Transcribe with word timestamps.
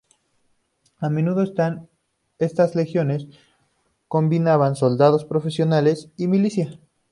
A 0.97 1.11
menudo 1.11 1.43
estas 2.39 2.73
legiones 2.73 3.27
combinaban 4.07 4.75
soldados 4.75 5.25
profesionales 5.25 6.09
y 6.17 6.27
milicia. 6.27 6.79